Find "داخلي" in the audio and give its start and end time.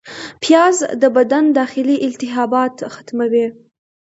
1.59-1.95